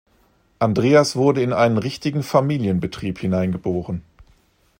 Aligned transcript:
Andreas 0.57 1.15
wurde 1.15 1.43
in 1.43 1.53
einen 1.53 1.77
richtigen 1.77 2.23
Familienbetrieb 2.23 3.19
hineingeboren. 3.19 4.01